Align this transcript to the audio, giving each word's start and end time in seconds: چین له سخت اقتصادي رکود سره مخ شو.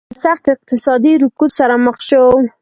چین 0.01 0.07
له 0.13 0.17
سخت 0.23 0.43
اقتصادي 0.55 1.13
رکود 1.23 1.51
سره 1.59 1.75
مخ 1.85 1.97
شو. 2.07 2.21